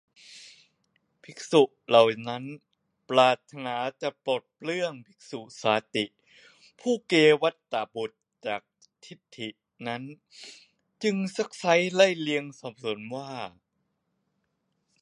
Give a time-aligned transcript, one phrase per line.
[1.23, 2.43] ภิกษุเหล่านั้น
[3.09, 6.05] ปรารถนาจะปลดเปลื้องภิกษุสาติ
[6.79, 8.61] ผู้เกวัฏฏบุตรจาก
[9.05, 9.49] ทิฏฐิ
[9.87, 10.03] นั้น
[11.03, 13.31] จึงซักไซ้ ไล่เลียงสอบสวนว่า